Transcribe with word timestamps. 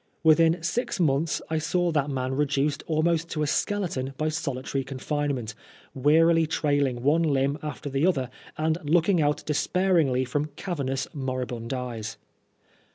Within 0.23 0.63
six 0.63 0.99
months 0.99 1.43
I 1.51 1.59
saw 1.59 1.91
that 1.91 2.09
man 2.09 2.33
reduced 2.35 2.83
almost 2.87 3.29
to 3.29 3.43
a 3.43 3.45
skeleton 3.45 4.15
by 4.17 4.29
solitary 4.29 4.83
confinement, 4.83 5.53
wearily 5.93 6.47
trailing 6.47 7.03
one 7.03 7.21
limb 7.21 7.59
after 7.61 7.87
the 7.87 8.07
other, 8.07 8.31
and 8.57 8.79
looking 8.81 9.21
out 9.21 9.45
despairingly 9.45 10.25
from 10.25 10.47
cavernous, 10.55 11.07
moribund 11.13 11.71
eyes. 11.71 12.17